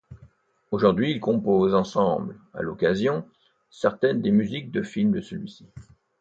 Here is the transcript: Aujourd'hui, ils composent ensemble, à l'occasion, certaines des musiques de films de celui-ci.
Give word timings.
Aujourd'hui, 0.71 1.11
ils 1.11 1.19
composent 1.19 1.75
ensemble, 1.75 2.35
à 2.55 2.63
l'occasion, 2.63 3.23
certaines 3.69 4.19
des 4.19 4.31
musiques 4.31 4.71
de 4.71 4.81
films 4.81 5.11
de 5.11 5.21
celui-ci. 5.21 5.67